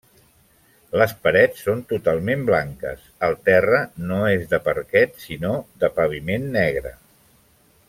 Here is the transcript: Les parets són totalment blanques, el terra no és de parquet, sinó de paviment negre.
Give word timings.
Les 1.01 1.11
parets 1.25 1.59
són 1.65 1.83
totalment 1.91 2.47
blanques, 2.47 3.03
el 3.29 3.37
terra 3.51 3.83
no 4.13 4.17
és 4.33 4.49
de 4.55 4.61
parquet, 4.71 5.15
sinó 5.27 5.53
de 5.85 5.93
paviment 6.01 6.51
negre. 6.59 6.97